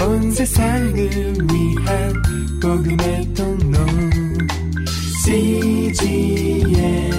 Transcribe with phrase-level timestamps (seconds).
[0.00, 2.22] 온 세상을 위한
[2.62, 3.78] 복음의 통로
[5.24, 7.10] CGM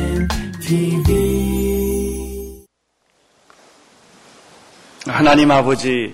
[0.61, 2.63] TV
[5.07, 6.13] 하나님 아버지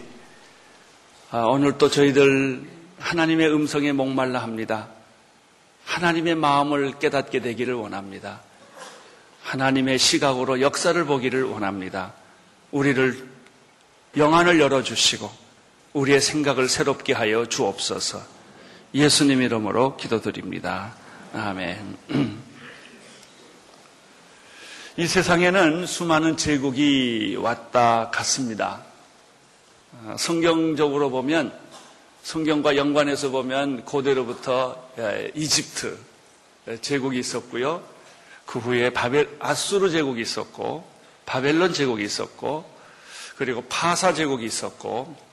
[1.30, 2.64] 아, 오늘 또 저희들
[3.00, 4.88] 하나님의 음성에 목말라 합니다.
[5.86, 8.42] 하나님의 마음을 깨닫게 되기를 원합니다.
[9.44, 12.14] 하나님의 시각으로 역사를 보기를 원합니다.
[12.72, 13.28] 우리를
[14.18, 15.45] 영안을 열어주시고
[15.96, 18.22] 우리의 생각을 새롭게 하여 주옵소서
[18.94, 20.94] 예수님 이름으로 기도드립니다.
[21.34, 21.98] 아멘.
[24.98, 28.84] 이 세상에는 수많은 제국이 왔다 갔습니다.
[30.06, 31.58] 아, 성경적으로 보면
[32.24, 35.98] 성경과 연관해서 보면 고대로부터 예, 이집트
[36.82, 37.82] 제국이 있었고요.
[38.46, 40.86] 그 후에 바벨 아수르 제국이 있었고
[41.26, 42.70] 바벨론 제국이 있었고
[43.38, 45.25] 그리고 파사 제국이 있었고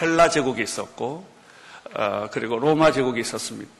[0.00, 1.26] 헬라 제국이 있었고
[1.94, 3.70] 어, 그리고 로마 제국이 있었습니다.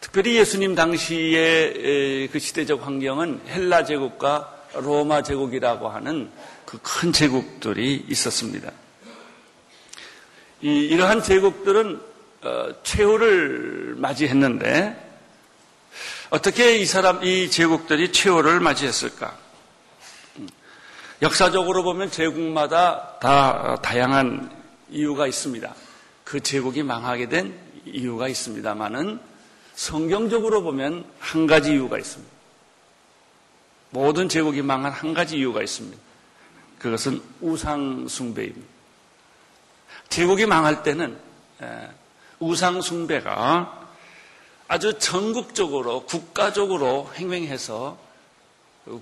[0.00, 6.30] 특별히 예수님 당시의 그 시대적 환경은 헬라 제국과 로마 제국이라고 하는
[6.66, 8.70] 그 큰 제국들이 있었습니다.
[10.62, 12.00] 이, 러한 제국들은
[12.42, 15.04] 어, 최후를 맞이했는데
[16.30, 19.36] 어떻게 이 사람 이 제국들이 최후를 맞이했을까?
[21.22, 24.50] 역사적으로 보면 제국마다 다 다양한
[24.90, 25.74] 이유가 있습니다.
[26.24, 29.20] 그 제국이 망하게 된 이유가 있습니다만은
[29.74, 32.34] 성경적으로 보면 한 가지 이유가 있습니다.
[33.90, 35.96] 모든 제국이 망한 한 가지 이유가 있습니다.
[36.78, 38.66] 그것은 우상숭배입니다.
[40.08, 41.18] 제국이 망할 때는
[42.38, 43.86] 우상숭배가
[44.68, 47.98] 아주 전국적으로 국가적으로 행행해서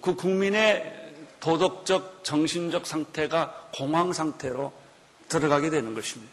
[0.03, 4.73] 그 국민의 도덕적, 정신적 상태가 공황 상태로
[5.29, 6.33] 들어가게 되는 것입니다.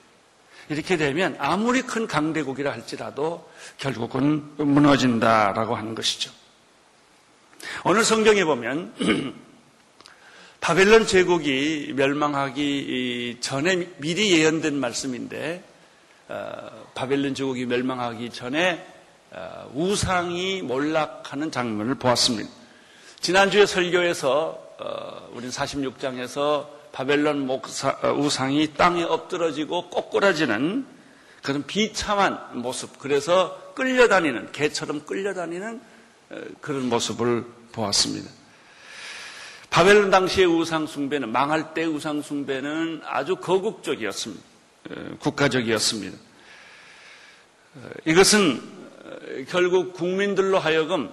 [0.70, 6.32] 이렇게 되면 아무리 큰 강대국이라 할지라도 결국은 무너진다라고 하는 것이죠.
[7.84, 8.94] 오늘 성경에 보면
[10.62, 15.64] 바벨론 제국이 멸망하기 전에 미리 예언된 말씀인데
[16.30, 18.86] 어, 바벨론 제국이 멸망하기 전에
[19.32, 22.50] 어, 우상이 몰락하는 장면을 보았습니다.
[23.20, 30.86] 지난주에 설교에서 어, 우리는 46장에서 바벨론 목사, 어, 우상이 땅에 엎드러지고 꼬꾸라지는
[31.42, 35.82] 그런 비참한 모습, 그래서 끌려다니는, 개처럼 끌려다니는
[36.32, 38.30] 어, 그런 모습을 보았습니다.
[39.70, 44.44] 바벨론 당시의 우상숭배는, 망할 때 우상숭배는 아주 거국적이었습니다.
[45.20, 46.18] 국가적이었습니다.
[48.06, 48.62] 이것은
[49.48, 51.10] 결국 국민들로 하여금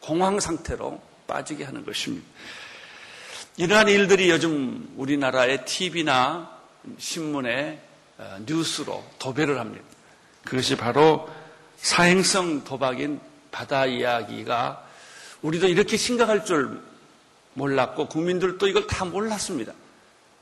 [0.00, 2.26] 공황 상태로 빠지게 하는 것입니다.
[3.58, 6.50] 이러한 일들이 요즘 우리나라의 TV나
[6.98, 7.80] 신문에
[8.18, 9.84] 어, 뉴스로 도배를 합니다.
[10.44, 11.28] 그것이 바로
[11.78, 13.18] 사행성 도박인
[13.50, 14.84] 바다 이야기가
[15.40, 16.82] 우리도 이렇게 심각할 줄
[17.54, 19.72] 몰랐고 국민들도 이걸 다 몰랐습니다.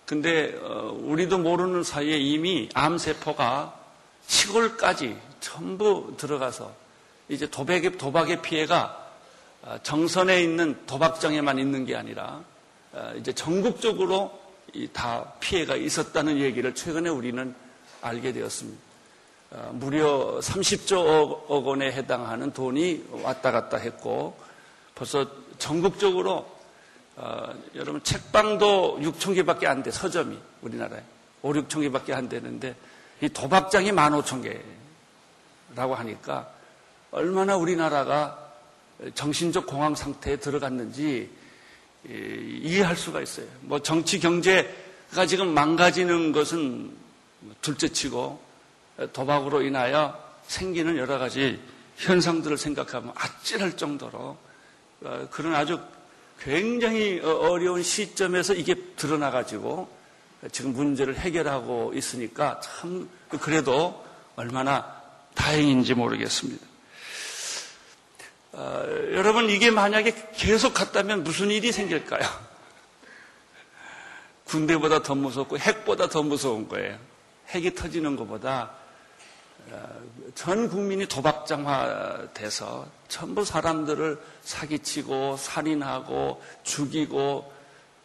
[0.07, 3.75] 근데 어, 우리도 모르는 사이에 이미 암세포가
[4.27, 6.75] 시골까지 전부 들어가서
[7.29, 9.03] 이제 도박의, 도박의 피해가
[9.63, 12.54] 아, 정선에 있는 도박장에만 있는 게 아니라 아,
[13.19, 14.39] 이제 전국적으로
[14.93, 17.55] 다 피해가 있었다는 얘기를 최근에 우리는
[18.01, 18.83] 알게 되었습니다.
[19.53, 24.37] 아, 무려 30조 원에 해당하는 돈이 왔다 갔다 했고
[24.95, 25.27] 벌써
[25.59, 26.47] 전국적으로
[27.75, 31.03] 여러분 책방도 6천 개밖에 안 돼, 서점이 우리나라에
[31.43, 32.75] 5, 6천 개밖에 안 되는데
[33.21, 34.43] 이 도박장이 1만 5천
[35.75, 36.51] 개라고 하니까
[37.13, 38.51] 얼마나 우리나라가
[39.15, 41.31] 정신적 공황 상태에 들어갔는지
[42.09, 43.47] 이해할 수가 있어요.
[43.61, 46.93] 뭐 정치 경제가 지금 망가지는 것은
[47.61, 48.41] 둘째 치고
[49.13, 51.61] 도박으로 인하여 생기는 여러 가지
[51.97, 54.37] 현상들을 생각하면 아찔할 정도로
[55.03, 55.79] 어, 그런 아주
[56.41, 59.89] 굉장히 어, 어려운 시점에서 이게 드러나가지고
[60.53, 63.09] 지금 문제를 해결하고 있으니까 참
[63.41, 64.05] 그래도
[64.37, 65.03] 얼마나
[65.35, 66.74] 다행인지 모르겠습니다.
[68.57, 72.23] 어, 여러분 이게 만약에 계속 갔다면 무슨 일이 생길까요?
[74.47, 76.97] 군대보다 더 무섭고 핵보다 더 무서운 거예요.
[77.49, 78.71] 핵이 터지는 것보다
[79.71, 79.89] 어,
[80.37, 87.53] 전 국민이 도박장화돼서 전부 사람들을 사기치고 살인하고 죽이고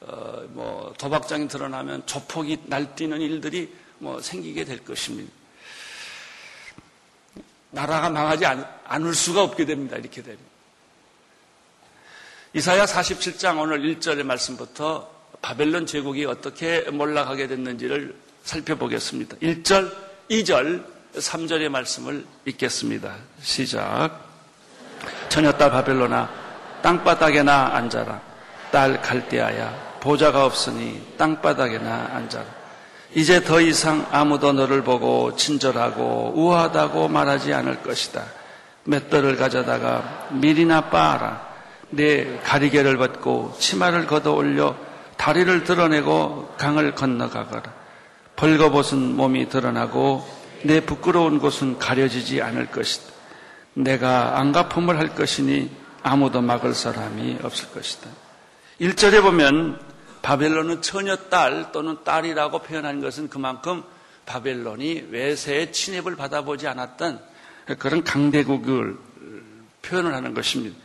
[0.01, 5.31] 어, 뭐 도박장이 드러나면 조폭이 날뛰는 일들이 뭐 생기게 될 것입니다.
[7.71, 9.98] 나라가 망하지 않 을 수가 없게 됩니다.
[9.98, 10.39] 이렇게 되면.
[12.54, 15.10] 이사야 47장 오늘 1절의 말씀부터
[15.42, 19.38] 바벨론 제국이 어떻게 몰락하게 됐는지를 살펴보겠습니다.
[19.38, 19.95] 1절
[20.30, 20.83] 2절,
[21.16, 23.16] 3절의 말씀을 읽겠습니다.
[23.42, 24.25] 시작.
[25.30, 26.30] 처녀딸 바벨로나
[26.81, 28.22] 땅바닥에나 앉아라.
[28.72, 32.58] 딸 갈대아야 보좌가 없으니 땅바닥에나 앉아라.
[33.15, 38.23] 이제 더 이상 아무도 너를 보고 친절하고 우아하다고 말하지 않을 것이다.
[38.83, 41.50] 맷돌을 가져다가 밀이나 빻아라.
[41.91, 44.75] 내 가리개를 벗고 치마를 걷어 올려
[45.17, 47.63] 다리를 드러내고 강을 건너가거라.
[48.35, 50.25] 벌거벗은 몸이 드러나고
[50.63, 53.12] 내 부끄러운 곳은 가려지지 않을 것이다.
[53.73, 55.69] 내가 안가품을 할 것이니
[56.03, 58.07] 아무도 막을 사람이 없을 것이다.
[58.79, 59.79] 1절에 보면
[60.21, 63.83] 바벨론은 처녀 딸 또는 딸이라고 표현한 것은 그만큼
[64.25, 67.19] 바벨론이 외세의 침입을 받아보지 않았던
[67.80, 68.98] 그런 강대국을
[69.81, 70.77] 표현을 하는 것입니다.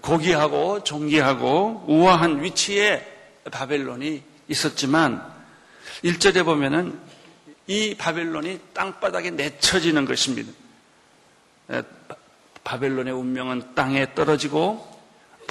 [0.00, 3.06] 고귀하고 존귀하고 우아한 위치에
[3.50, 5.22] 바벨론이 있었지만
[6.04, 6.98] 1절에 보면은
[7.66, 10.52] 이 바벨론이 땅바닥에 내쳐지는 것입니다.
[12.62, 14.93] 바벨론의 운명은 땅에 떨어지고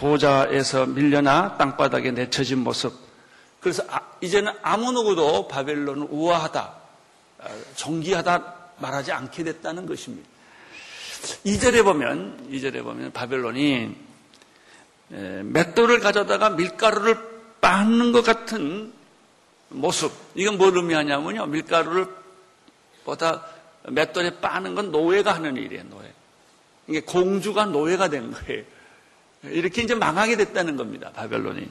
[0.04, 2.94] 보좌에서 밀려나 땅바닥에 내쳐진 모습.
[3.62, 6.74] 그래서 아, 이제는 아무 누구도 바벨론은 우아하다,
[7.76, 10.28] 존귀하다 말하지 않게 됐다는 것입니다.
[11.46, 13.96] 2절에 보면, 2절에 보면 바벨론이
[15.08, 17.18] 맷돌을 가져다가 밀가루를
[17.62, 18.92] 빻는 것 같은
[19.70, 20.12] 모습.
[20.36, 21.46] 이건 뭘 의미하냐면요.
[21.46, 22.08] 밀가루를
[23.06, 23.46] 보다
[23.88, 26.12] 맷돌에 빠는 건 노예가 하는 일이에요, 노예.
[26.90, 28.73] 이게 공주가 노예가 된 거예요.
[29.44, 31.70] 이렇게 이제 망하게 됐다는 겁니다, 바벨론이.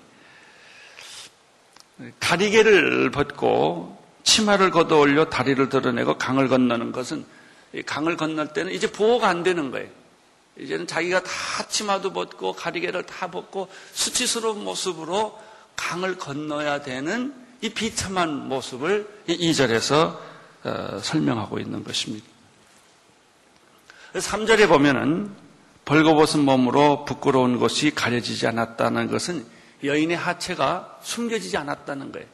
[2.19, 7.25] 다리개를 벗고 치마를 걷어 올려 다리를 드러내고 강을 건너는 것은
[7.87, 9.89] 강을 건널 때는 이제 보호가 안 되는 거예요.
[10.59, 11.31] 이제는 자기가 다
[11.69, 15.39] 치마도 벗고 가리개를 다 벗고 수치스러운 모습으로
[15.77, 20.19] 강을 건너야 되는 이 비참한 모습을 이 2절에서
[20.65, 22.27] 어, 설명하고 있는 것입니다.
[24.15, 25.35] 3절에 보면은
[25.93, 29.45] 벌거벗은 몸으로 부끄러운 것이 가려지지 않았다는 것은
[29.85, 32.27] 여인의 하체가 숨겨지지 않았다는 거예요.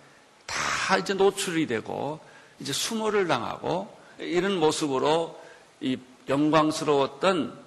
[0.47, 2.21] 다 이제 노출이 되고
[2.61, 5.41] 이제 수모를 당하고 이런 모습으로
[5.81, 5.97] 이
[6.29, 7.59] 영광스러웠던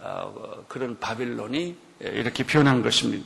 [0.00, 3.24] 어, 그런 바빌론이 이렇게 표현한 것입니다.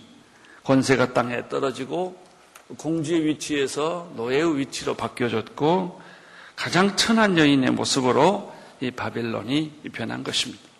[0.64, 2.22] 권세가 땅에 떨어지고
[2.76, 6.02] 공주의 위치에서 노예의 위치로 바뀌어졌고
[6.56, 10.71] 가장 천한 여인의 모습으로 이 바빌론이 변한 것입니다.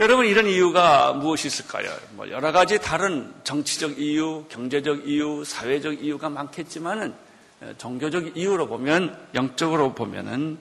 [0.00, 1.94] 여러분 이런 이유가 무엇이 있을까요?
[2.12, 7.12] 뭐 여러 가지 다른 정치적 이유, 경제적 이유, 사회적 이유가 많겠지만은
[7.60, 10.58] 어, 종교적 이유로 보면 영적으로 보면은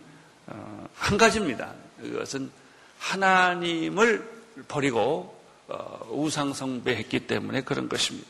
[0.47, 1.71] 어, 한 가지입니다.
[2.01, 2.51] 그것은
[2.97, 4.29] 하나님을
[4.67, 8.27] 버리고 어, 우상성배했기 때문에 그런 것입니다.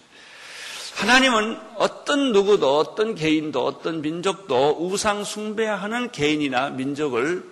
[0.94, 7.50] 하나님은 어떤 누구도 어떤 개인도 어떤 민족도 우상 숭배하는 개인이나 민족을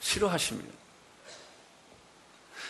[0.00, 0.85] 싫어하십니다.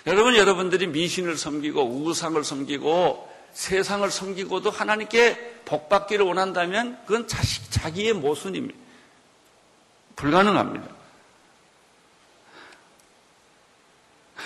[0.07, 8.79] 여러분, 여러분들이 미신을 섬기고 우상을 섬기고 세상을 섬기고도 하나님께 복받기를 원한다면 그건 자식, 자기의 모순입니다.
[10.15, 10.95] 불가능합니다.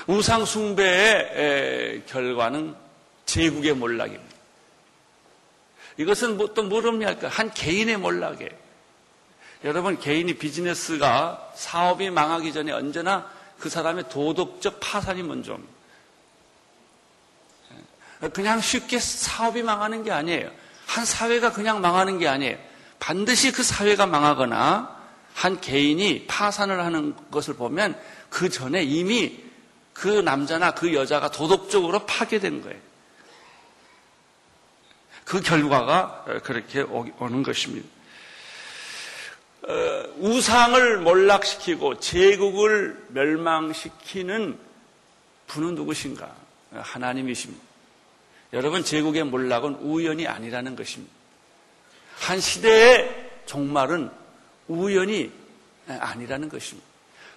[0.06, 2.74] 우상 숭배의 결과는
[3.26, 4.36] 제국의 몰락입니다.
[5.98, 7.28] 이것은 뭐 또뭘 의미할까?
[7.28, 8.48] 한 개인의 몰락에
[9.64, 15.72] 여러분 개인이 비즈니스가 사업이 망하기 전에 언제나 그 사람의 도덕적 파산이 먼저 옵니다.
[18.32, 20.50] 그냥 쉽게 사업이 망하는 게 아니에요.
[20.86, 22.58] 한 사회가 그냥 망하는 게 아니에요.
[22.98, 25.00] 반드시 그 사회가 망하거나
[25.34, 27.98] 한 개인이 파산을 하는 것을 보면
[28.28, 29.42] 그 전에 이미
[29.92, 32.78] 그 남자나 그 여자가 도덕적으로 파괴된 거예요.
[35.24, 37.88] 그 결과가 그렇게 오는 것입니다.
[39.62, 44.58] 어, 우상을 몰락시키고 제국을 멸망시키는
[45.46, 46.34] 분은 누구신가?
[46.72, 47.62] 하나님이십니다.
[48.52, 51.12] 여러분, 제국의 몰락은 우연이 아니라는 것입니다.
[52.16, 54.10] 한 시대의 종말은
[54.68, 55.32] 우연이
[55.88, 56.88] 아니라는 것입니다.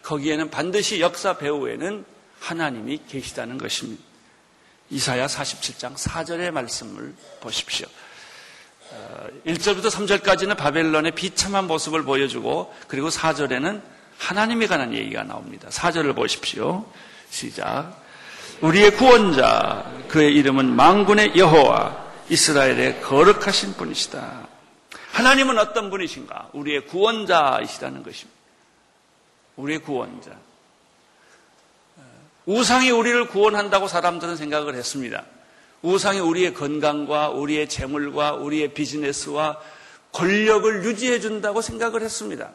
[0.04, 2.06] 거기에는 반드시 역사 배후에는
[2.40, 4.04] 하나님이 계시다는 것입니다.
[4.90, 7.88] 이사야 47장 4절의 말씀을 보십시오.
[9.46, 13.82] 1절부터 어, 3절까지는 바벨론의 비참한 모습을 보여주고 그리고 4절에는
[14.18, 15.70] 하나님에 관한 얘기가 나옵니다.
[15.70, 16.86] 4절을 보십시오.
[17.30, 18.02] 시작.
[18.62, 24.48] 우리의 구원자 그의 이름은 망군의 여호와 이스라엘의 거룩하신 분이시다.
[25.12, 26.50] 하나님은 어떤 분이신가?
[26.54, 28.40] 우리의 구원자이시다는 것입니다.
[29.58, 30.32] 우리의 구원자.
[31.98, 32.02] 어,
[32.46, 35.24] 우상이 우리를 구원한다고 사람들은 생각을 했습니다.
[35.84, 39.60] 우상이 우리의 건강과 우리의 재물과 우리의 비즈니스와
[40.14, 42.52] 권력을 유지해 준다고 생각을 했습니다.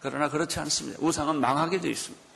[0.00, 0.98] 그러나 그렇지 않습니다.
[1.00, 2.28] 우상은 망하게 되어 있습니다.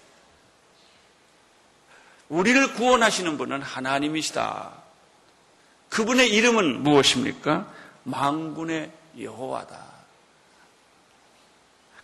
[2.28, 4.72] 우리를 구원하시는 분은 하나님이시다.
[5.90, 7.70] 그분의 이름은 무엇입니까?
[8.04, 9.78] 망군의 여호와다.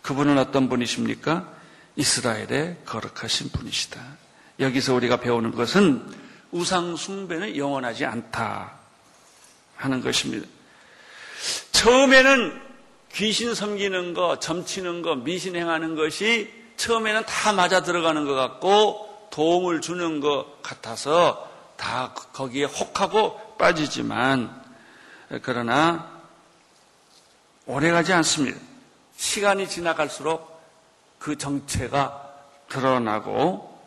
[0.01, 1.51] 그분은 어떤 분이십니까?
[1.95, 4.01] 이스라엘의 거룩하신 분이시다.
[4.59, 8.73] 여기서 우리가 배우는 것은 우상 숭배는 영원하지 않다
[9.75, 10.47] 하는 것입니다.
[11.71, 12.61] 처음에는
[13.13, 19.81] 귀신 섬기는 거, 점치는 거, 미신 행하는 것이 처음에는 다 맞아 들어가는 것 같고 도움을
[19.81, 24.63] 주는 것 같아서 다 거기에 혹하고 빠지지만
[25.41, 26.19] 그러나
[27.65, 28.59] 오래가지 않습니다.
[29.15, 30.59] 시간이 지나갈수록
[31.19, 32.27] 그 정체가
[32.69, 33.78] 드러나고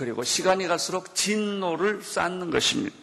[0.00, 2.96] 그리고 시간이 갈수록 진노를 쌓는 것입니다.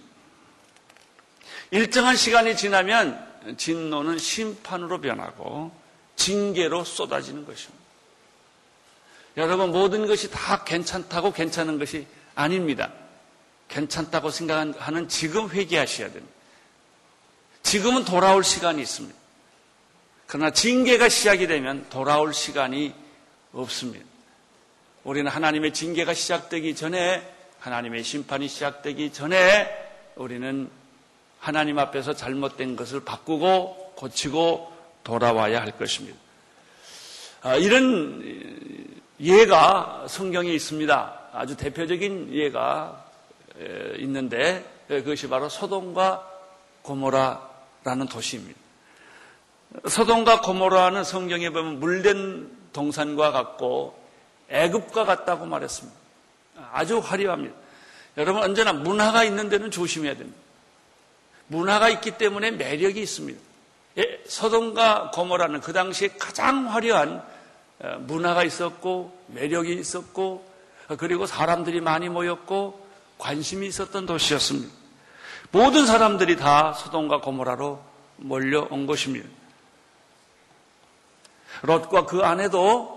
[1.70, 5.72] 일정한 시간이 지나면 진노는 심판으로 변하고
[6.16, 7.86] 징계로 쏟아지는 것입니다.
[9.38, 12.92] 여러분 모든 것이 다 괜찮다고 괜찮은 것이 아닙니다.
[13.68, 16.34] 괜찮다고 생각하는 지금 회개하셔야 됩니다.
[17.62, 19.16] 지금은 돌아올 시간이 있습니다.
[20.25, 22.96] 그러나 징계가 시작이 되면 돌아올 시간이
[23.54, 24.17] 없습니다.
[25.08, 27.26] 우리는 하나님의 징계가 시작되기 전에
[27.60, 29.70] 하나님의 심판이 시작되기 전에
[30.18, 30.70] 우리는
[31.40, 34.70] 하나님 앞에서 잘못된 것을 바꾸고 고치고
[35.06, 36.18] 돌아와야 할 것입니다.
[37.42, 38.22] 아, 이런
[39.22, 41.20] 예가 성경에 있습니다.
[41.32, 43.06] 아주 대표적인 예가
[44.00, 46.30] 있는데 그것이 바로 소돔과
[46.82, 48.60] 고모라라는 도시입니다.
[49.88, 53.97] 소돔과 고모라는 성경에 보면 물된 동산과 같고
[54.50, 55.98] 애굽과 같다고 말했습니다.
[56.72, 57.56] 아주 화려합니다.
[58.18, 60.39] 여러분 언제나 문화가 있는 데는 조심해야 됩니다.
[61.48, 63.39] 문화가 있기 때문에 매력이 있습니다.
[64.00, 67.24] 예, 서동과 고모라는 그 당시에 가장 화려한
[67.80, 70.48] 어, 문화가 있었고 매력이 있었고
[70.98, 72.88] 그리고 사람들이 많이 모였고
[73.18, 74.74] 관심이 있었던 도시였습니다.
[75.51, 77.82] 모든 사람들이 다 소돔과 고모라로
[78.18, 79.27] 몰려온 것입니다.
[81.62, 82.97] 롯과 그 아내도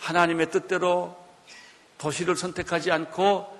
[0.00, 1.16] 하나님의 뜻대로
[1.98, 3.58] 도시를 선택하지 않고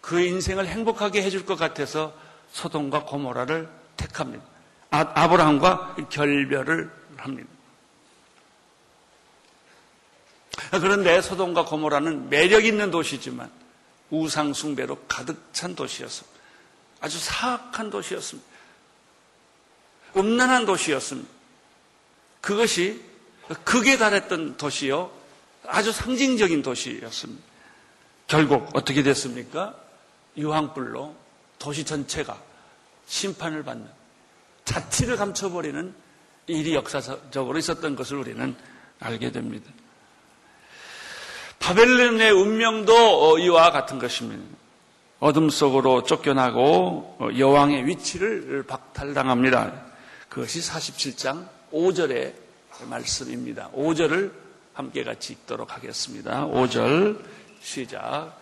[0.00, 2.12] 그 인생을 행복하게 해줄 것 같아서
[2.52, 4.44] 소돔과 고모라를 택합니다.
[4.90, 7.48] 아, 브라함과 결별을 합니다.
[10.72, 13.50] 그런데 소돔과 고모라는 매력 있는 도시지만
[14.10, 16.40] 우상 숭배로 가득 찬 도시였습니다.
[17.00, 18.48] 아주 사악한 도시였습니다.
[20.16, 21.30] 음란한 도시였습니다.
[22.40, 23.09] 그것이
[23.64, 25.10] 극에 달했던 도시요.
[25.66, 27.42] 아주 상징적인 도시였습니다.
[28.26, 29.74] 결국 어떻게 됐습니까?
[30.36, 31.14] 유황불로
[31.58, 32.40] 도시 전체가
[33.06, 33.86] 심판을 받는
[34.64, 35.92] 자치를 감춰버리는
[36.46, 38.56] 일이 역사적으로 있었던 것을 우리는
[39.00, 39.70] 알게 됩니다.
[41.58, 44.42] 바벨론의 운명도 이와 같은 것입니다.
[45.18, 49.72] 어둠 속으로 쫓겨나고 여왕의 위치를 박탈당합니다.
[50.28, 52.32] 그것이 47장 5절에
[52.86, 53.70] 말씀입니다.
[53.74, 54.32] 5절을
[54.74, 56.46] 함께 같이 읽도록 하겠습니다.
[56.46, 57.18] 5절
[57.60, 58.38] 시작.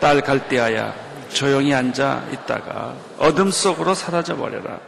[0.00, 0.94] 딸 갈대아야
[1.32, 4.80] 조용히 앉아 있다가 어둠 속으로 사라져 버려라.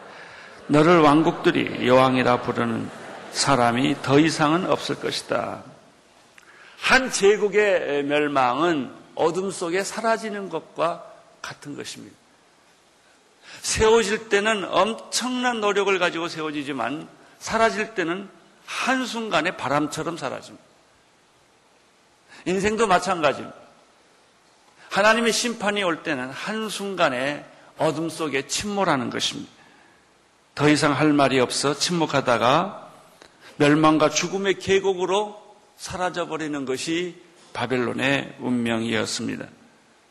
[0.67, 2.91] 너를 왕국들이 여왕이라 부르는
[3.33, 5.63] 사람이 더 이상은 없을 것이다.
[6.81, 11.05] 한 제국의 멸망은 어둠 속에 사라지는 것과
[11.43, 12.17] 같은 것입니다.
[13.63, 17.09] 세워질 때는 엄청난 노력을 가지고 세워지지만
[17.39, 18.29] 사라질 때는
[18.69, 20.65] 한순간에 바람처럼 사라집니다.
[22.45, 23.57] 인생도 마찬가지입니다.
[24.91, 27.47] 하나님의 심판이 올 때는 한순간에
[27.79, 29.51] 어둠 속에 침몰하는 것입니다.
[30.55, 32.91] 더 이상 할 말이 없어 침묵하다가
[33.57, 37.21] 멸망과 죽음의 계곡으로 사라져버리는 것이
[37.55, 39.47] 바벨론의 운명이었습니다.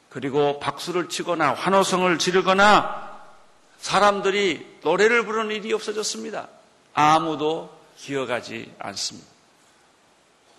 [0.10, 3.22] 그리고 박수를 치거나 환호성을 지르거나
[3.78, 6.48] 사람들이 노래를 부르는 일이 없어졌습니다.
[6.94, 9.28] 아무도 기억하지 않습니다.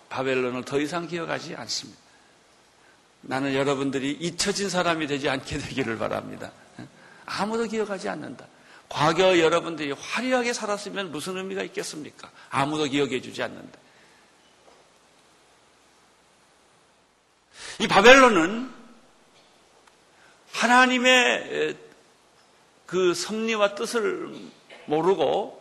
[0.09, 1.99] 바벨론을 더 이상 기억하지 않습니다.
[3.21, 6.51] 나는 여러분들이 잊혀진 사람이 되지 않게 되기를 바랍니다.
[7.25, 8.47] 아무도 기억하지 않는다.
[8.87, 12.31] 과거 여러분들이 화려하게 살았으면 무슨 의미가 있겠습니까?
[12.49, 13.77] 아무도 기억해 주지 않는다.
[17.79, 18.73] 이 바벨론은
[20.51, 21.77] 하나님의
[22.87, 24.33] 그 섭리와 뜻을
[24.87, 25.58] 모르고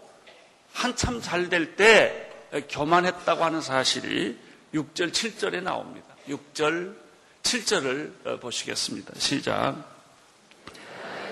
[0.73, 2.29] 한참 잘 될 때
[2.71, 4.37] 교만했다고 하는 사실이
[4.75, 6.07] 6절, 7절에 나옵니다.
[6.29, 6.95] 6절,
[7.43, 9.13] 7절을 어, 보시겠습니다.
[9.19, 9.77] 시작.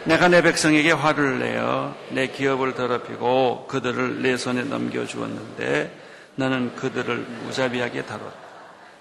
[0.04, 5.90] 내가 내 백성에게 화를 내어 내 기업을 더럽히고 그들을 내 손에 넘겨주었는데
[6.36, 8.46] 너는 그들을 무자비하게 다뤘다.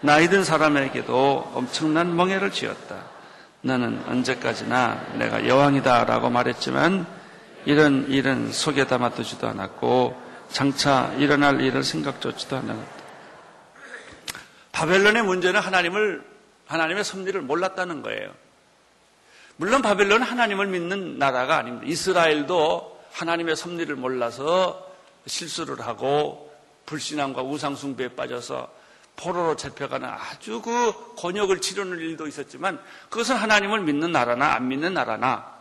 [0.02, 3.04] 나이 든 사람에게도 엄청난 멍해를 지었다.
[3.62, 7.06] 너는 언제까지나 내가 여왕이다라고 말했지만
[7.66, 12.96] 이런 일은 속에 담아두지도 않았고 장차 일어날 일을 생각조차도 않았다.
[14.72, 16.24] 바벨론의 문제는 하나님을
[16.68, 18.34] 하나님의 섭리를 몰랐다는 거예요.
[19.58, 21.88] 물론 바벨론은 하나님을 믿는 나라가 아닙니다.
[21.88, 24.86] 이스라엘도 하나님의 섭리를 몰라서
[25.26, 26.54] 실수를 하고
[26.86, 28.70] 불신앙과 우상숭배에 빠져서
[29.16, 35.56] 포로로 잡혀가는 아주 그 곤욕을 치르는 일도 있었지만 그것은 하나님을 믿는 나라나 안 믿는 나라나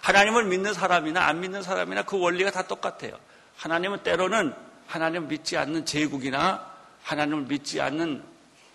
[0.00, 3.18] 하나님을 믿는 사람이나 안 믿는 사람이나 그 원리가 다 똑같아요.
[3.56, 4.54] 하나님은 때로는
[4.86, 6.70] 하나님을 믿지 않는 제국이나
[7.02, 8.22] 하나님을 믿지 않는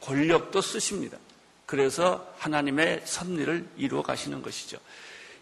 [0.01, 1.17] 권력도 쓰십니다.
[1.65, 4.77] 그래서 하나님의 섭리를 이루어 가시는 것이죠.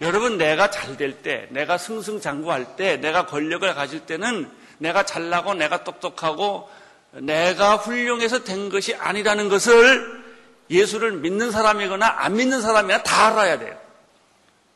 [0.01, 5.83] 여러분, 내가 잘 될 때, 내가 승승장구할 때, 내가 권력을 가질 때는 내가 잘나고 내가
[5.83, 6.69] 똑똑하고
[7.11, 10.23] 내가 훌륭해서 된 것이 아니라는 것을
[10.69, 13.77] 예수를 믿는 사람이거나 안 믿는 사람이나 다 알아야 돼요.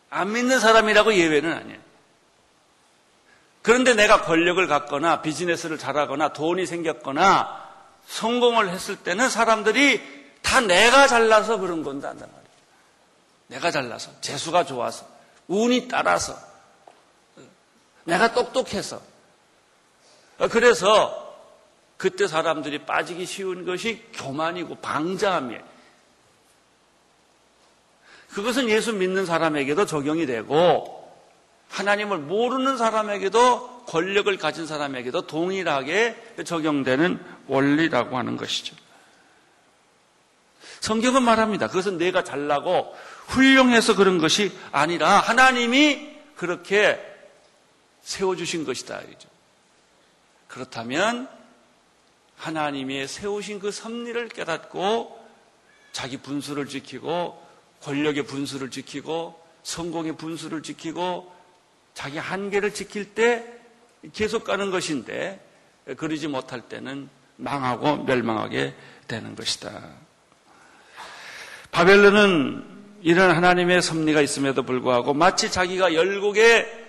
[0.09, 1.79] 안 믿는 사람이라고 예외는 아니에요.
[3.63, 7.63] 그런데 내가 권력을 갖거나 비즈니스를 잘하거나 돈이 생겼거나
[8.05, 10.01] 성공을 했을 때는 사람들이
[10.41, 12.43] 다 내가 잘나서 그런 건다 한단 말이에요.
[13.47, 15.07] 내가 잘나서, 재수가 좋아서,
[15.47, 16.37] 운이 따라서,
[18.03, 19.01] 내가 똑똑해서.
[20.51, 21.23] 그래서
[21.95, 25.61] 그때 사람들이 빠지기 쉬운 것이 교만이고 방자함이에요.
[28.33, 31.02] 그것은 예수 믿는 사람에게도 적용이 되고
[31.73, 38.75] 하나님을 모르는 사람에게도 권력을 가진 사람에게도 동일하게 적용되는 원리라고 하는 것이죠.
[40.81, 41.67] 성경은 말합니다.
[41.67, 42.95] 그것은 내가 잘나고
[43.27, 46.99] 훌륭해서 그런 것이 아니라 하나님이 그렇게
[48.01, 49.01] 세워주신 것이다.
[50.47, 51.27] 그렇다면
[52.37, 55.23] 하나님의 세우신 그 섭리를 깨닫고
[55.91, 57.41] 자기 분수를 지키고
[57.81, 61.32] 권력의 분수를 지키고 성공의 분수를 지키고
[61.93, 63.45] 자기 한계를 지킬 때
[64.13, 65.39] 계속 가는 것인데
[65.97, 68.73] 그러지 못할 때는 망하고 멸망하게
[69.07, 69.71] 되는 것이다.
[71.71, 76.83] 바벨론은 이런 하나님의 섭리가 있음에도 불구하고 마치 자기가 열국의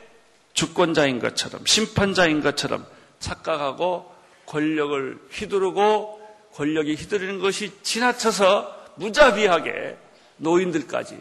[0.52, 2.86] 주권자인 것처럼 심판자인 것처럼
[3.18, 4.14] 착각하고
[4.46, 6.22] 권력을 휘두르고
[6.54, 9.96] 권력이 휘두르는 것이 지나쳐서 무자비하게
[10.36, 11.20] 노인들까지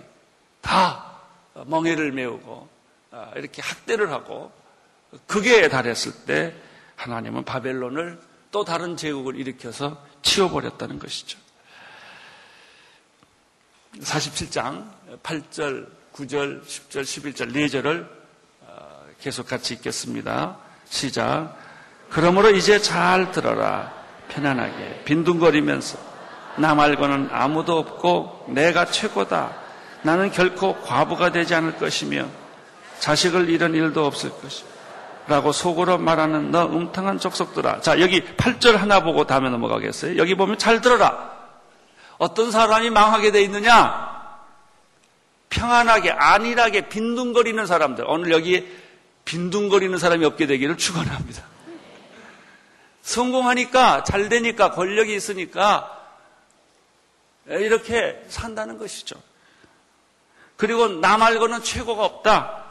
[0.61, 1.19] 다
[1.65, 2.72] 멍해를 메우고 아,
[3.35, 4.51] 이렇게 학대를 하고
[5.27, 6.53] 그게 달했을 때
[6.95, 8.19] 하나님은 바벨론을
[8.51, 11.39] 또 다른 제국을 일으켜서 치워버렸다는 것이죠.
[13.99, 14.89] 47장
[15.21, 18.07] 8절, 9절, 10절, 11절, 4절을
[19.19, 20.57] 계속 같이 읽겠습니다.
[20.85, 21.55] 시작.
[22.09, 23.93] 그러므로 이제 잘 들어라.
[24.29, 25.97] 편안하게 빈둥거리면서
[26.57, 29.55] 나 말고는 아무도 없고 내가 최고다.
[30.03, 32.27] 나는 결코 과부가 되지 않을 것이며
[33.03, 34.69] 자식을 잃은 일도 없을 것이다.
[35.27, 37.81] 라고 속으로 말하는 너 웅탕한 족속들아.
[37.81, 40.15] 자, 여기 8절 하나 보고 다음에 넘어가겠어요.
[40.15, 41.31] 여기 보면 잘 들어라.
[42.17, 44.39] 어떤 사람이 망하게 돼 있느냐?
[45.49, 48.05] 평안하게, 안일하게 빈둥거리는 사람들.
[48.07, 48.65] 오늘 여기
[49.25, 51.43] 빈둥거리는 사람이 없게 되기를 축원합니다.
[53.01, 55.91] 성공하니까 잘 되니까 권력이 있으니까
[57.47, 59.17] 이렇게 산다는 것이죠.
[60.55, 62.62] 그리고 나 말고는 최고가 없다.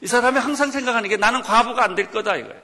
[0.00, 2.60] 이 사람이 항상 생각하는 게 나는 과부가 안 될 거다 이거예요.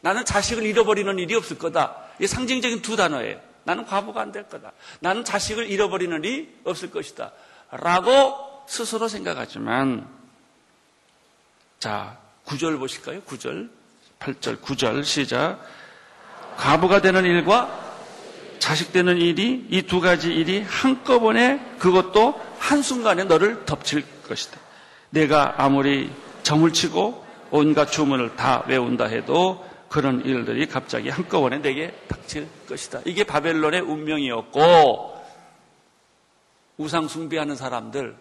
[0.00, 1.96] 나는 자식을 잃어버리는 일이 없을 거다.
[2.18, 3.40] 이게 상징적인 두 단어예요.
[3.64, 4.72] 나는 과부가 안 될 거다.
[5.00, 7.32] 나는 자식을 잃어버리는 일이 없을 것이다.
[7.70, 10.06] 라고 스스로 생각하지만
[11.80, 13.20] 자, 구절 보실까요?
[13.22, 13.68] 구절
[14.20, 15.60] 8절, 9절 시작.
[16.56, 17.84] 과부가 되는 일과
[18.58, 24.58] 자식 되는 일이 이 두 가지 일이 한꺼번에 그것도 한순간에 너를 덮칠 것이다.
[25.16, 32.46] 내가 아무리 점을 치고 온갖 주문을 다 외운다 해도 그런 일들이 갑자기 한꺼번에 내게 닥칠
[32.68, 33.00] 것이다.
[33.06, 35.24] 이게 바벨론의 운명이었고
[36.76, 38.14] 우상 숭배하는 사람들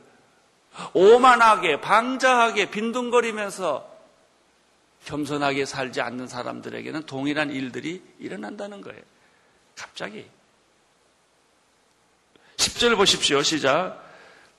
[0.93, 3.93] 오만하게 방자하게 빈둥거리면서
[5.03, 9.01] 겸손하게 살지 않는 사람들에게는 동일한 일들이 일어난다는 거예요.
[9.75, 10.25] 갑자기.
[12.55, 13.43] 10절 보십시오.
[13.43, 14.01] 시작.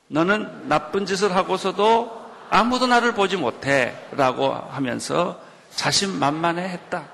[0.09, 3.94] 너는 나쁜 짓을 하고서도 아무도 나를 보지 못해.
[4.12, 7.09] 라고 하면서 자신만만해 했다.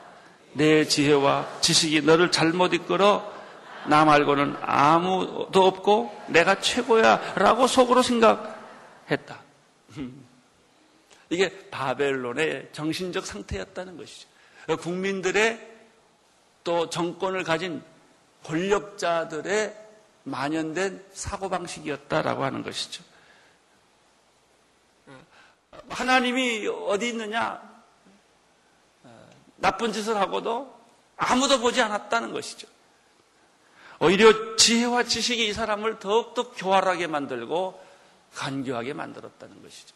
[0.55, 3.31] 내 지혜와 지식이 너를 잘못 이끌어
[3.87, 7.35] 나 말고는 아무도 없고 내가 최고야.
[7.37, 9.41] 라고 속으로 생각했다.
[11.31, 14.29] 이게 바벨론의 정신적 상태였다는 것이죠.
[14.81, 15.73] 국민들의
[16.63, 17.83] 또 정권을 가진
[18.45, 19.75] 권력자들의
[20.25, 23.03] 만연된 사고방식이었다라고 하는 것이죠.
[25.93, 27.61] 하나님이 어디 있느냐?
[29.57, 30.75] 나쁜 짓을 하고도
[31.17, 32.67] 아무도 보지 않았다는 것이죠.
[34.01, 37.81] 오히려 지혜와 지식이 이 사람을 더욱더 교활하게 만들고
[38.35, 39.95] 간교하게 만들었다는 것이죠.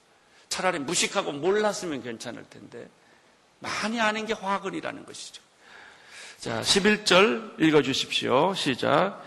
[0.49, 2.89] 차라리 무식하고 몰랐으면 괜찮을 텐데
[3.59, 5.43] 많이 아는 게 화근이라는 것이죠.
[6.39, 8.55] 자, 11절 읽어 주십시오.
[8.55, 9.21] 시작.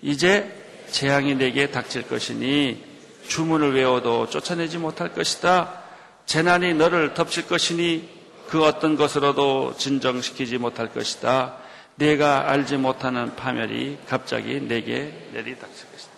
[0.00, 2.82] 이제 재앙이 내게 닥칠 것이니
[3.28, 5.82] 주문을 외워도 쫓아내지 못할 것이다.
[6.26, 8.08] 재난이 너를 덮칠 것이니
[8.48, 11.56] 그 어떤 것으로도 진정시키지 못할 것이다.
[11.94, 16.12] 내가 알지 못하는 파멸이 갑자기 내게 내리닥칠 것이다.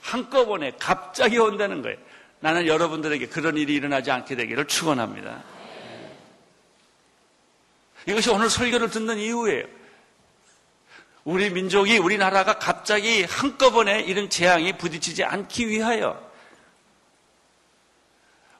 [0.00, 1.96] 한꺼번에 갑자기 온다는 거예요.
[2.40, 5.42] 나는 여러분들에게 그런 일이 일어나지 않게 되기를 축원합니다.
[8.06, 9.64] 이것이 오늘 설교를 듣는 이유예요.
[11.24, 16.31] 우리 민족이 우리나라가 갑자기 한꺼번에 이런 재앙이 부딪히지 않기 위하여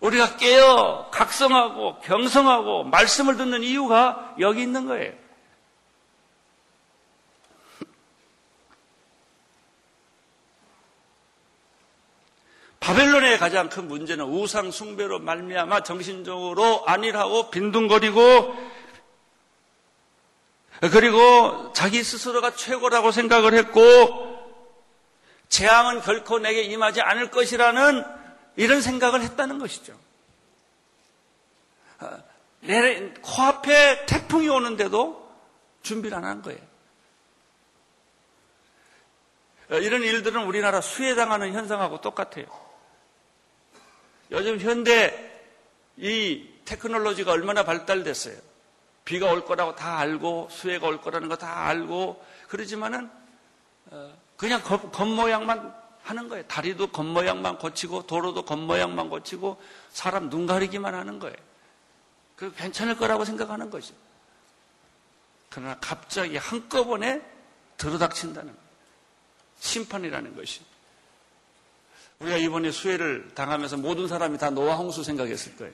[0.02, 5.12] 우리가 깨어 각성하고 경성하고 말씀을 듣는 이유가 여기 있는 거예요.
[12.80, 18.72] 바벨론의 가장 큰 문제는 우상 숭배로 말미암아 정신적으로 안일하고 빈둥거리고
[20.90, 24.32] 그리고 자기 스스로가 최고라고 생각을 했고
[25.48, 28.21] 재앙은 결코 내게 임하지 않을 것이라는
[28.56, 29.98] 이런 생각을 했다는 것이죠.
[32.60, 35.20] 내 코앞에 태풍이 오는데도
[35.82, 36.60] 준비를 안 한 거예요.
[39.70, 42.46] 이런 일들은 우리나라 수혜당하는 현상하고 똑같아요.
[44.30, 45.30] 요즘 현대
[45.96, 48.36] 이 테크놀로지가 얼마나 발달됐어요.
[49.04, 53.10] 비가 올 거라고 다 알고 수해가 올 거라는 거 다 알고 그러지만은
[53.90, 56.44] 어, 그냥 겉모양만 하는 거예요.
[56.46, 59.60] 다리도 겉모양만 고치고 도로도 겉모양만 고치고
[59.90, 61.36] 사람 눈 가리기만 하는 거예요.
[62.36, 63.94] 그 괜찮을 거라고 생각하는 거죠.
[65.50, 67.22] 그러나 갑자기 한꺼번에
[67.76, 68.54] 들어닥친다는.
[69.60, 70.60] 심판이라는 것이.
[72.18, 75.72] 우리가 이번에 수해를 당하면서 모든 사람이 다 노아 홍수 생각했을 거예요.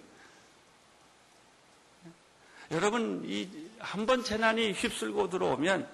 [2.70, 3.48] 여러분, 이
[3.80, 5.88] 한 번 재난이 휩쓸고 들어오면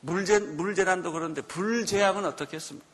[0.00, 2.89] 물재, 물재난도 그런데 불재앙은 어떻겠습니까?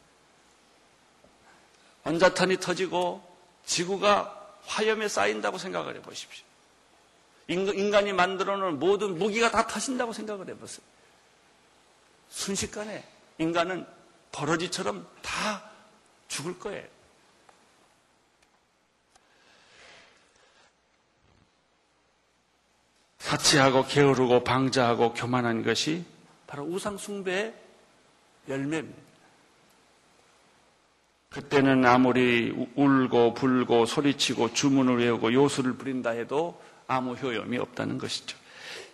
[2.07, 3.21] 원자탄이 터지고
[3.65, 6.45] 지구가 화염에 쌓인다고 생각을 해 보십시오.
[7.49, 10.85] 인간이 만들어 놓은 모든 무기가 다 터진다고 생각을 해 보세요.
[12.31, 13.05] 순식간에
[13.39, 13.87] 인간은
[14.31, 15.69] 버러지처럼 다
[16.29, 16.87] 죽을 거예요.
[23.19, 26.05] 사치하고 게으르고 방자하고 교만한 것이
[26.47, 27.53] 바로 우상숭배의
[28.49, 29.06] 열매입니다.
[31.37, 38.39] 그때는 아무리 울고 불고 소리치고 주문을 외우고 요술을 부린다 해도 아무 효용이 없다는 것이죠.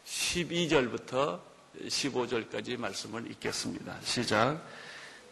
[0.04, 1.38] 12절부터
[1.86, 3.94] 15절까지 말씀을 읽겠습니다.
[4.02, 4.60] 시작.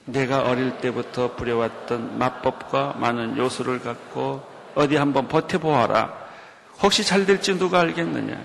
[0.04, 4.46] 내가 어릴 때부터 부려왔던 마법과 많은 요술을 갖고
[4.76, 6.30] 어디 한번 버텨보아라.
[6.80, 8.40] 혹시 잘 될지 누가 알겠느냐?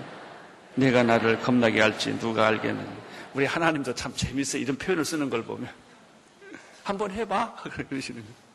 [0.74, 2.96] 내가 나를 겁나게 할지 누가 알겠느냐.
[3.32, 4.60] 우리 하나님도 참 재밌어요.
[4.60, 5.70] 이런 표현을 쓰는 걸 보면.
[6.82, 7.54] 한번 해봐.
[7.88, 8.45] 그러시는 거예요.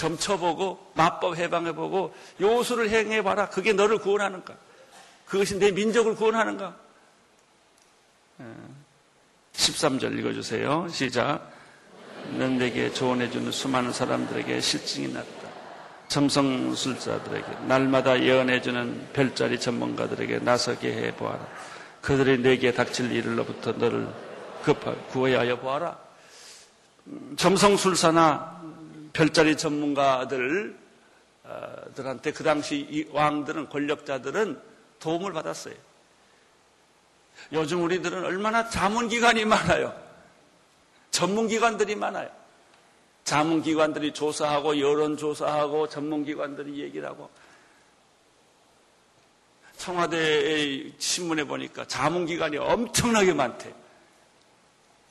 [0.00, 3.50] 점쳐보고, 마법 해방해보고, 요술을 행해봐라.
[3.50, 4.54] 그게 너를 구원하는가?
[5.26, 6.74] 그것이 내 민족을 구원하는가?
[9.52, 10.18] 13절 예.
[10.18, 10.88] 읽어주세요.
[10.88, 11.52] 시작.
[12.38, 15.28] 넌 내게 조언해주는 수많은 사람들에게 실증이 났다.
[16.08, 21.46] 점성술자들에게 날마다 예언해주는 별자리 전문가들에게 나서게 해보아라.
[22.00, 24.08] 그들이 내게 닥칠 일로부터 너를
[24.64, 25.96] 급하 구해야 하여 보아라.
[27.36, 28.59] 점성술사나
[29.20, 30.72] 별자리 전문가들한테
[32.34, 34.62] 그 당시 왕들은 권력자들은
[34.98, 35.74] 도움을 받았어요.
[37.52, 39.94] 요즘 우리들은 얼마나 자문기관이 많아요.
[41.10, 42.30] 전문기관들이 많아요.
[43.24, 47.28] 자문기관들이 조사하고 여론조사하고 전문기관들이 얘기를 하고
[49.76, 53.74] 청와대의 신문에 보니까 자문기관이 엄청나게 많대.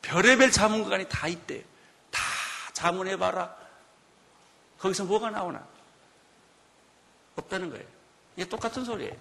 [0.01, 1.63] 별의별 자문기관이 다 있대.
[2.09, 2.21] 다
[2.73, 3.68] 자문해봐라.
[4.79, 5.65] 거기서 뭐가 나오나?
[7.35, 7.85] 없다는 거예요.
[8.35, 9.15] 이게 똑같은 소리예요.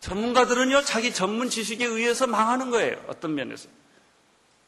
[0.00, 3.02] 전문가들은요, 자기 전문 지식에 의해서 망하는 거예요.
[3.08, 3.68] 어떤 면에서.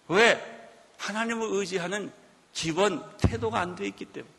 [0.09, 0.71] 왜?
[0.99, 2.13] 하나님을 의지하는
[2.53, 4.33] 기본 태도가 안 돼 있기 때문에.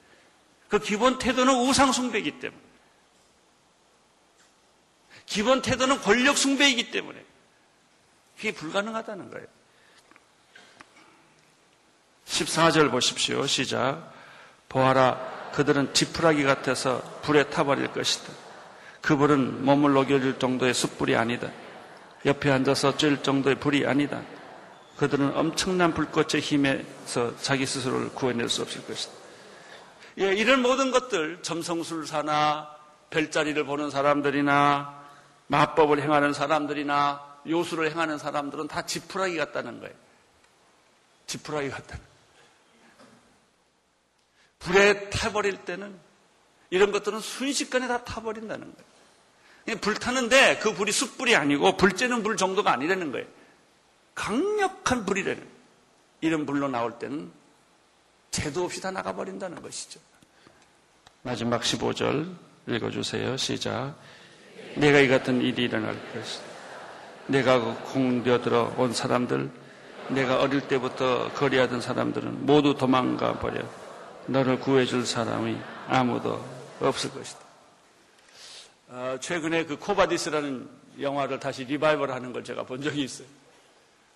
[0.69, 2.61] 그 기본 태도는 우상숭배이기 때문에.
[5.25, 7.23] 기본 태도는 권력 숭배이기 때문에
[8.37, 9.47] 그게 불가능하다는 거예요.
[12.35, 13.47] 14절 보십시오.
[13.47, 14.11] 시작.
[14.67, 15.51] 보아라.
[15.53, 18.33] 그들은 지푸라기 같아서 불에 타버릴 것이다.
[19.01, 21.49] 그 불은 몸을 녹여줄 정도의 숯불이 아니다.
[22.25, 24.21] 옆에 앉아서 찔 정도의 불이 아니다.
[24.97, 29.13] 그들은 엄청난 불꽃의 힘에서 자기 스스로를 구해낼 수 없을 것이다.
[30.19, 32.69] 예, 이런 모든 것들, 점성술사나
[33.09, 35.03] 별자리를 보는 사람들이나
[35.47, 39.93] 마법을 행하는 사람들이나 요술을 행하는 사람들은 다 지푸라기 같다는 거예요.
[41.27, 42.14] 지푸라기 같다는 거예요.
[44.59, 45.95] 불에 타버릴 때는
[46.69, 49.79] 이런 것들은 순식간에 다 타버린다는 거예요.
[49.81, 53.27] 불 타는데 그 불이 숯불이 아니고 불 쬐는 불 정도가 아니라는 거예요.
[54.13, 55.55] 강력한 불이라는 거예요.
[56.21, 57.31] 이런 불로 나올 때는
[58.31, 59.99] 재도 없이 다 나가버린다는 것이죠.
[61.21, 62.35] 마지막 15절
[62.67, 63.37] 읽어주세요.
[63.37, 63.95] 시작.
[64.75, 66.43] 네게 이 같은 일이 일어날 것이다.
[67.27, 69.49] 네가 그 공들여 온 사람들,
[70.09, 73.61] 네가 어릴 때부터 거래하던 사람들은 모두 도망가 버려.
[74.27, 75.57] 너를 구해줄 사람이
[75.87, 76.43] 아무도
[76.79, 77.39] 없을 것이다.
[78.87, 83.27] 어, 최근에 그 쿼바디스라는 영화를 다시 리바이벌 하는 걸 제가 본 적이 있어요.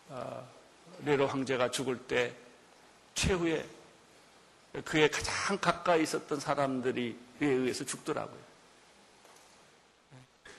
[0.09, 0.47] 어,
[0.99, 2.33] 네로 황제가 죽을 때
[3.13, 3.65] 최후에
[4.85, 8.39] 그의 가장 가까이 있었던 사람들이 의해서 죽더라고요.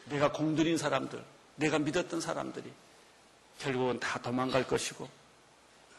[0.06, 1.22] 내가 공들인 사람들,
[1.56, 2.70] 내가 믿었던 사람들이
[3.58, 5.08] 결국은 다 도망갈 것이고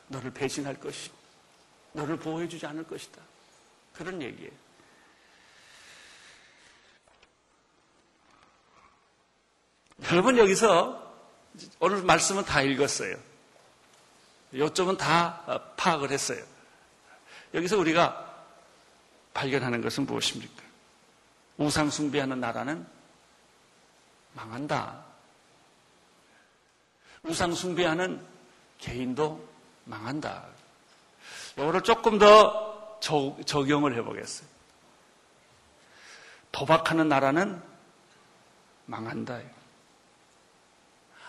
[0.07, 1.15] 너를 배신할 것이고
[1.93, 3.21] 너를 보호해주지 않을 것이다.
[3.93, 4.51] 그런 얘기예요.
[10.11, 11.01] 여러분 여기서
[11.79, 13.15] 오늘 말씀은 다 읽었어요.
[14.53, 16.43] 요점은 다 어, 파악을 했어요.
[17.53, 18.27] 여기서 우리가
[19.33, 20.63] 발견하는 것은 무엇입니까?
[21.57, 22.85] 우상 숭배하는 나라는
[24.33, 25.05] 망한다.
[27.23, 28.25] 우상 숭배하는
[28.79, 29.47] 개인도
[29.85, 30.45] 망한다.
[31.57, 32.70] 이거를 조금 더
[33.01, 34.47] 적용을 해보겠어요.
[36.51, 37.61] 도박하는 나라는
[38.85, 39.39] 망한다.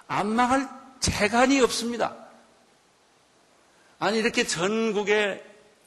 [0.09, 0.69] 안 망할
[1.01, 2.15] 재간이 없습니다.
[3.99, 5.45] 아니, 이렇게 전국에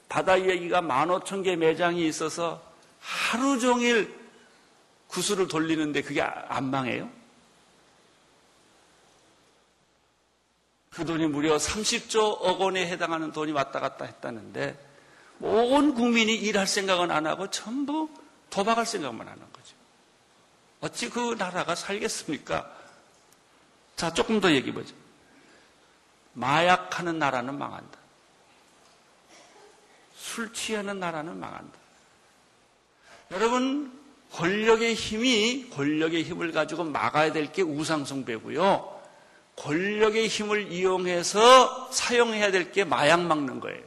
[0.08, 2.62] 바다 이야기가 만 오천 개 매장이 있어서
[3.00, 4.14] 하루 종일
[5.08, 7.10] 구슬을 돌리는데 그게 안 망해요?
[10.90, 14.78] 그 돈이 무려 30조 억 원에 해당하는 돈이 왔다 갔다 했다는데
[15.40, 18.08] 온 국민이 일할 생각은 안 하고 전부
[18.50, 19.74] 도박할 생각만 하는 거죠.
[20.80, 22.72] 어찌 그 나라가 살겠습니까?
[23.96, 24.94] 자, 조금 더 얘기해보죠.
[26.34, 27.98] 마약하는 나라는 망한다.
[30.16, 31.78] 술 취하는 나라는 망한다.
[33.32, 33.92] 여러분,
[34.32, 38.94] 권력의 힘이 권력의 힘을 가지고 막아야 될 게 우상숭배고요.
[39.56, 43.82] 권력의 힘을 이용해서 사용해야 될 게 마약 막는 거예요.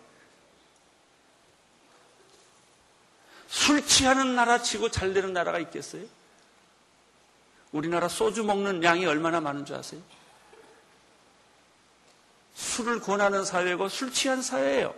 [3.50, 6.06] 술 취하는 나라 치고 잘 되는 나라가 있겠어요?
[7.72, 10.02] 우리나라 소주 먹는 양이 얼마나 많은 줄 아세요?
[12.54, 14.94] 술을 권하는 사회고 술 취한 사회예요.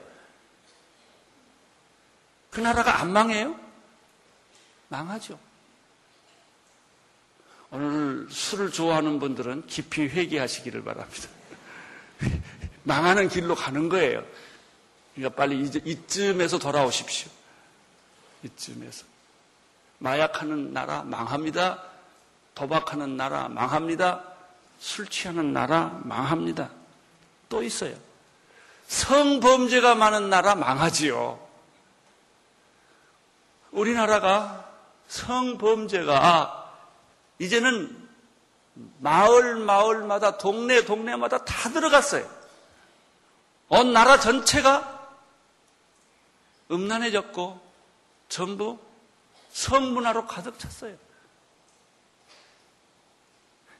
[2.49, 3.57] 그 나라가 안 망해요?
[4.89, 5.39] 망하죠.
[7.69, 11.29] 오늘 술을 좋아하는 분들은 깊이 회개하시기를 바랍니다.
[12.83, 14.25] 망하는 길로 가는 거예요.
[15.15, 17.40] 그러니까 빨리 이쯤에서 돌아오십시오.
[18.43, 19.05] 이쯤에서.
[19.99, 21.83] 마약하는 나라 망합니다.
[22.55, 24.23] 도박하는 나라 망합니다.
[24.79, 26.69] 술 취하는 나라 망합니다.
[27.49, 27.95] 또 있어요.
[28.87, 31.39] 성범죄가 많은 나라 망하지요.
[33.71, 34.69] 우리나라가
[35.07, 36.71] 성범죄가
[37.39, 38.09] 이제는
[38.99, 42.27] 마을 마을마다 동네 동네마다 다 들어갔어요.
[43.69, 45.09] 온 나라 전체가
[46.71, 47.70] 음란해졌고
[48.31, 48.79] 전부
[49.51, 50.95] 성문화로 가득 찼어요.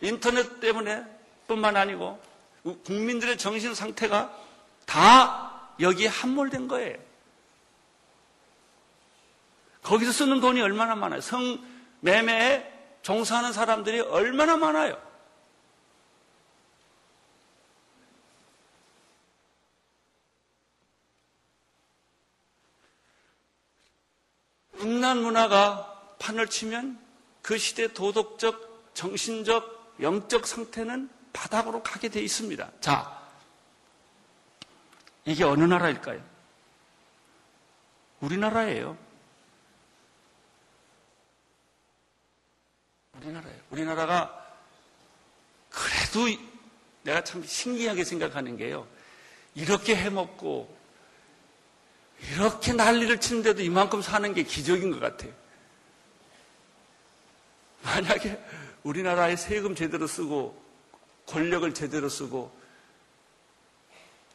[0.01, 1.05] 인터넷 때문에
[1.47, 2.21] 뿐만 아니고
[2.83, 4.37] 국민들의 정신 상태가
[4.85, 6.97] 다 여기에 함몰된 거예요.
[9.83, 11.21] 거기서 쓰는 돈이 얼마나 많아요.
[11.21, 15.01] 성매매에 종사하는 사람들이 얼마나 많아요.
[24.81, 26.99] 음란 문화가 판을 치면
[27.41, 32.71] 그 시대 도덕적, 정신적, 영적 상태는 바닥으로 가게 돼 있습니다.
[32.79, 33.21] 자,
[35.25, 36.21] 이게 어느 나라일까요?
[38.21, 38.97] 우리나라예요.
[43.17, 43.59] 우리나라예요.
[43.69, 44.57] 우리나라가
[45.69, 46.27] 그래도
[47.03, 48.87] 내가 참 신기하게 생각하는 게요.
[49.55, 50.80] 이렇게 해먹고
[52.29, 55.31] 이렇게 난리를 치는데도 이만큼 사는 게 기적인 것 같아요.
[57.83, 58.39] 만약에
[58.83, 60.61] 우리나라에 세금 제대로 쓰고
[61.25, 62.55] 권력을 제대로 쓰고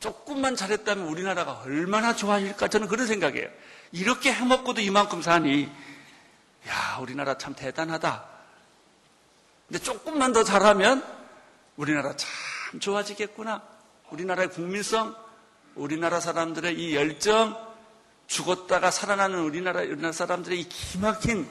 [0.01, 3.49] 조금만 잘했다면 우리나라가 얼마나 좋아질까 저는 그런 생각이에요.
[3.92, 5.70] 이렇게 해먹고도 이만큼 사니
[6.68, 8.25] 야 우리나라 참 대단하다.
[9.68, 11.05] 근데 조금만 더 잘하면
[11.77, 13.62] 우리나라 참 좋아지겠구나.
[14.11, 15.14] 우리나라의 국민성,
[15.75, 17.65] 우리나라 사람들의 이 열정,
[18.27, 21.49] 죽었다가 살아나는 우리나라, 우리나라 사람들의 이 기막힌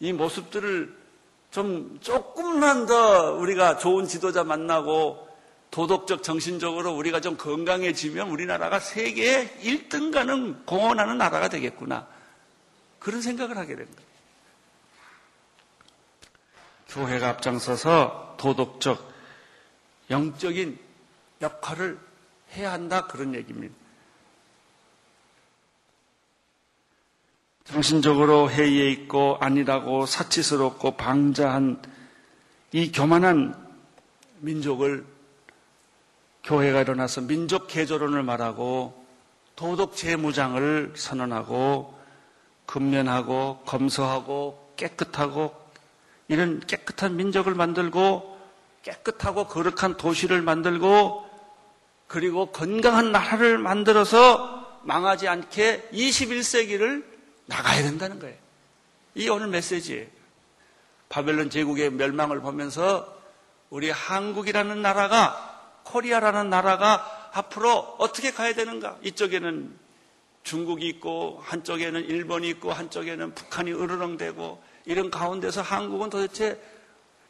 [0.00, 1.02] 이 모습들을
[1.50, 5.28] 좀 조금만 더 우리가 좋은 지도자 만나고
[5.70, 12.06] 도덕적, 정신적으로 우리가 좀 건강해지면 우리나라가 세계에 1등 가는 공헌하는 나라가 되겠구나.
[12.98, 14.12] 그런 생각을 하게 된 거예요.
[16.88, 19.12] 교회가 앞장서서 도덕적,
[20.10, 20.78] 영적인
[21.40, 21.98] 역할을
[22.54, 23.06] 해야 한다.
[23.06, 23.74] 그런 얘기입니다.
[27.72, 31.80] 정신적으로 해이해 있고 아니라고 사치스럽고 방자한
[32.72, 33.54] 이 교만한
[34.40, 35.06] 민족을
[36.44, 39.06] 교회가 일어나서 민족 개조론을 말하고
[39.56, 41.98] 도덕 재무장을 선언하고
[42.66, 45.54] 근면하고 검소하고 깨끗하고
[46.28, 48.38] 이런 깨끗한 민족을 만들고
[48.82, 51.26] 깨끗하고 거룩한 도시를 만들고
[52.06, 57.11] 그리고 건강한 나라를 만들어서 망하지 않게 21세기를
[57.46, 58.36] 나가야 된다는 거예요.
[59.14, 60.06] 이 오늘 메시지예요.
[61.08, 63.20] 바벨론 제국의 멸망을 보면서
[63.68, 68.98] 우리 한국이라는 나라가 코리아라는 나라가 앞으로 어떻게 가야 되는가?
[69.02, 69.78] 이쪽에는
[70.44, 76.60] 중국이 있고 한쪽에는 일본이 있고 한쪽에는 북한이 으르렁대고 이런 가운데서 한국은 도대체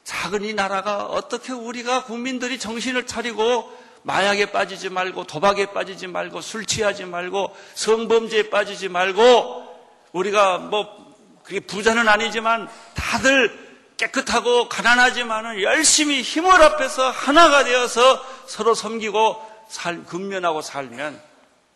[0.04, 3.70] 작은 이 나라가 어떻게 우리가 국민들이 정신을 차리고
[4.02, 9.71] 마약에 빠지지 말고 도박에 빠지지 말고 술 취하지 말고 성범죄에 빠지지 말고
[10.12, 19.50] 우리가 뭐 그게 부자는 아니지만 다들 깨끗하고 가난하지만은 열심히 힘을 합해서 하나가 되어서 서로 섬기고
[19.68, 21.20] 살, 근면하고 살면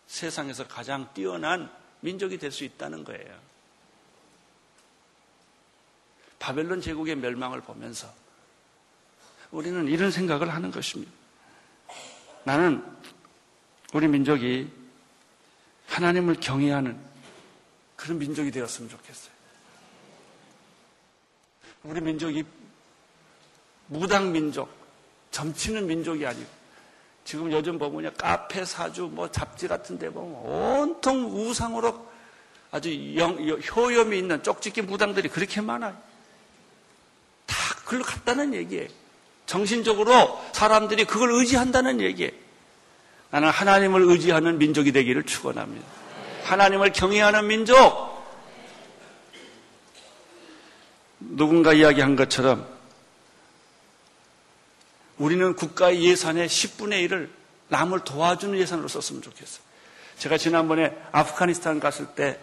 [0.07, 1.69] 세상에서 가장 뛰어난
[2.01, 3.47] 민족이 될 수 있다는 거예요.
[6.39, 8.07] 바벨론 제국의 멸망을 보면서
[9.51, 11.11] 우리는 이런 생각을 하는 것입니다.
[12.43, 12.83] 나는
[13.93, 14.71] 우리 민족이
[15.87, 17.06] 하나님을 경외하는
[17.97, 19.31] 그런 민족이 되었으면 좋겠어요.
[21.83, 22.45] 우리 민족이
[23.87, 24.69] 무당 민족,
[25.31, 26.57] 점치는 민족이 아니고
[27.25, 32.07] 지금 요즘 보면 카페 사주 뭐 잡지 같은 데 보면 온통 우상으로
[32.71, 33.37] 아주 영,
[33.75, 35.97] 효염이 있는 쪽집기 무당들이 그렇게 많아요.
[37.45, 38.87] 다 그걸로 갔다는 얘기예요.
[39.45, 42.31] 정신적으로 사람들이 그걸 의지한다는 얘기예요.
[43.31, 45.87] 나는 하나님을 의지하는 민족이 되기를 축원합니다.
[46.47, 47.77] 하나님을 경외하는 민족,
[51.19, 52.67] 누군가 이야기한 것처럼
[55.17, 57.29] 우리는 국가의 예산의 10분의 1을
[57.69, 59.61] 남을 도와주는 예산으로 썼으면 좋겠어요.
[60.17, 62.39] 제가 지난번에 아프가니스탄 갔을 때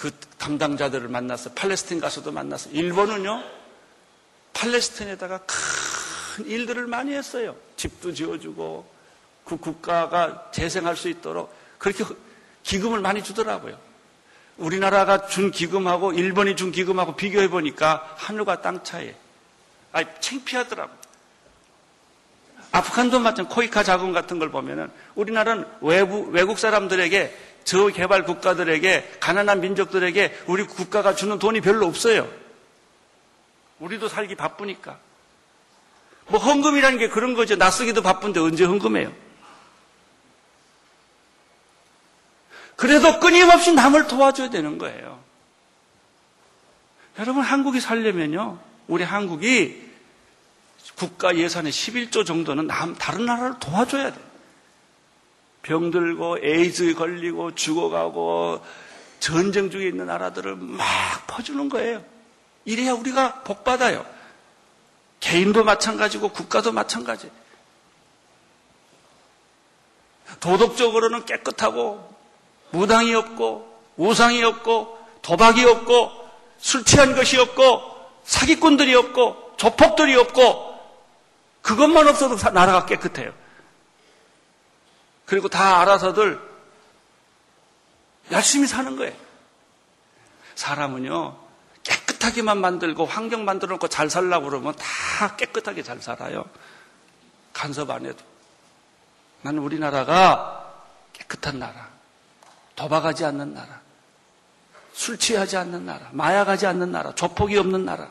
[0.00, 3.44] 그 담당자들을 만나서 팔레스틴 가서도 만나서 일본은요
[4.54, 7.54] 팔레스틴에다가 큰 일들을 많이 했어요.
[7.76, 8.90] 집도 지어주고
[9.44, 12.04] 그 국가가 재생할 수 있도록 그렇게
[12.62, 13.78] 기금을 많이 주더라고요.
[14.56, 19.14] 우리나라가 준 기금하고 일본이 준 기금하고 비교해 보니까 하늘과 땅 차이.
[19.92, 20.92] 아, 창피하더라고.
[22.72, 30.42] 아프간도 마찬 코이카 자금 같은 걸 보면은 우리나라는 외부, 외국 사람들에게 저개발 국가들에게 가난한 민족들에게
[30.46, 32.28] 우리 국가가 주는 돈이 별로 없어요.
[33.80, 34.98] 우리도 살기 바쁘니까.
[36.28, 37.56] 뭐 헌금이라는 게 그런 거죠.
[37.56, 39.12] 낯쓰기도 바쁜데 언제 헌금해요?
[42.80, 45.22] 그래도 끊임없이 남을 도와줘야 되는 거예요.
[47.18, 48.58] 여러분, 한국이 살려면요,
[48.88, 49.86] 우리 한국이
[50.94, 54.24] 국가 예산의 11조 정도는 남, 다른 나라를 도와줘야 돼요.
[55.60, 58.64] 병들고, 에이즈 걸리고, 죽어가고,
[59.18, 60.86] 전쟁 중에 있는 나라들을 막
[61.26, 62.02] 퍼주는 거예요.
[62.64, 64.06] 이래야 우리가 복받아요.
[65.20, 67.34] 개인도 마찬가지고, 국가도 마찬가지예요.
[70.40, 72.19] 도덕적으로는 깨끗하고
[72.70, 76.10] 무당이 없고 우상이 없고 도박이 없고
[76.58, 77.82] 술 취한 것이 없고
[78.24, 80.70] 사기꾼들이 없고 조폭들이 없고
[81.62, 83.32] 그것만 없어도 나라가 깨끗해요.
[85.26, 86.40] 그리고 다 알아서들
[88.32, 89.14] 열심히 사는 거예요.
[90.54, 91.38] 사람은요,
[91.84, 96.44] 깨끗하게만 만들고 환경 만들어 놓고 잘 살라고 그러면 다 깨끗하게 잘 살아요.
[97.52, 98.18] 간섭 안 해도.
[99.42, 100.74] 나는 우리나라가
[101.12, 101.89] 깨끗한 나라,
[102.80, 103.78] 도박하지 않는 나라,
[104.94, 108.08] 술 취하지 않는 나라, 마약하지 않는 나라, 조폭이 없는 나라.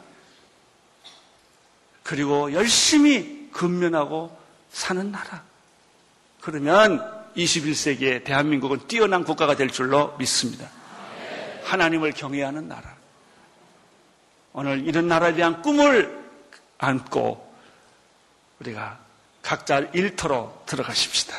[2.03, 4.37] 그리고 열심히 근면하고
[4.71, 5.43] 사는 나라.
[6.41, 6.99] 그러면
[7.35, 10.69] 21세기에 대한민국은 뛰어난 국가가 될 줄로 믿습니다.
[11.63, 12.95] 하나님을 경외하는 나라.
[14.53, 16.19] 오늘 이런 나라에 대한 꿈을
[16.77, 17.53] 안고
[18.59, 18.99] 우리가
[19.41, 21.35] 각자 일터로 들어가십시다.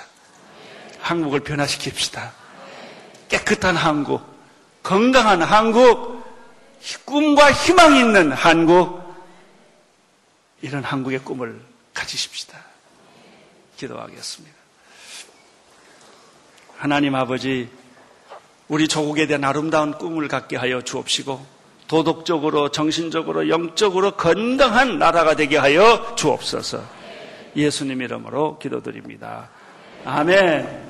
[1.00, 2.39] 한국을 변화시킵시다.
[3.30, 4.22] 깨끗한 한국,
[4.82, 6.22] 건강한 한국,
[7.04, 9.00] 꿈과 희망이 있는 한국,
[10.60, 11.58] 이런 한국의 꿈을
[11.94, 12.58] 가지십시다.
[13.76, 14.56] 기도하겠습니다.
[16.76, 17.68] 하나님 아버지,
[18.68, 26.14] 우리 조국에 대한 아름다운 꿈을 갖게 하여 주옵시고, 도덕적으로, 정신적으로, 영적으로 건강한 나라가 되게 하여
[26.14, 26.82] 주옵소서.
[27.56, 29.50] 예수님 이름으로 기도드립니다.
[30.04, 30.89] 아멘.